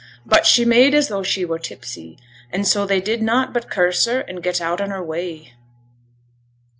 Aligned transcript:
But 0.25 0.47
she 0.47 0.65
made 0.65 0.95
as 0.95 1.09
though 1.09 1.21
she 1.21 1.45
were 1.45 1.59
tipsy, 1.59 2.17
an' 2.51 2.63
so 2.63 2.87
they 2.87 2.99
did 2.99 3.21
nought 3.21 3.53
but 3.53 3.69
curse 3.69 4.05
her, 4.05 4.27
an' 4.27 4.37
get 4.37 4.59
out 4.59 4.81
on 4.81 4.89
her 4.89 5.03
way.' 5.03 5.53